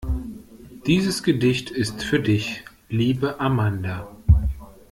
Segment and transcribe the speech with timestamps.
[0.87, 4.07] Dieses Gedicht ist für dich, liebe Amanda.